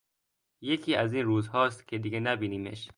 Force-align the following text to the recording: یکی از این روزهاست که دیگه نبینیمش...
یکی 0.61 0.95
از 0.95 1.13
این 1.13 1.25
روزهاست 1.25 1.87
که 1.87 1.97
دیگه 1.97 2.19
نبینیمش... 2.19 2.89